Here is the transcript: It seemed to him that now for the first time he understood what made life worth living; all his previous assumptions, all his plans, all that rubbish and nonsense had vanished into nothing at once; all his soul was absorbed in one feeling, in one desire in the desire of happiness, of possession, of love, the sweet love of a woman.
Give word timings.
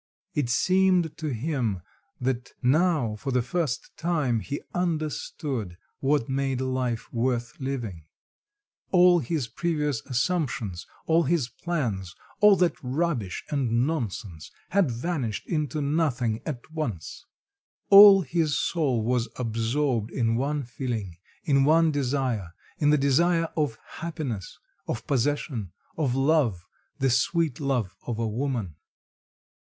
It 0.33 0.49
seemed 0.49 1.15
to 1.17 1.27
him 1.31 1.83
that 2.19 2.53
now 2.63 3.15
for 3.17 3.31
the 3.31 3.43
first 3.43 3.95
time 3.97 4.39
he 4.39 4.63
understood 4.73 5.77
what 5.99 6.27
made 6.27 6.59
life 6.59 7.13
worth 7.13 7.53
living; 7.59 8.05
all 8.89 9.19
his 9.19 9.47
previous 9.47 10.01
assumptions, 10.07 10.87
all 11.05 11.21
his 11.21 11.49
plans, 11.49 12.15
all 12.39 12.55
that 12.55 12.81
rubbish 12.81 13.43
and 13.51 13.85
nonsense 13.85 14.49
had 14.69 14.89
vanished 14.89 15.45
into 15.45 15.81
nothing 15.83 16.41
at 16.47 16.71
once; 16.71 17.23
all 17.91 18.21
his 18.23 18.57
soul 18.57 19.03
was 19.03 19.27
absorbed 19.35 20.09
in 20.09 20.35
one 20.35 20.63
feeling, 20.63 21.17
in 21.43 21.63
one 21.63 21.91
desire 21.91 22.55
in 22.79 22.89
the 22.89 22.97
desire 22.97 23.49
of 23.55 23.77
happiness, 23.99 24.57
of 24.87 25.05
possession, 25.05 25.71
of 25.95 26.15
love, 26.15 26.65
the 26.97 27.11
sweet 27.11 27.59
love 27.59 27.95
of 28.07 28.17
a 28.17 28.27
woman. 28.27 28.77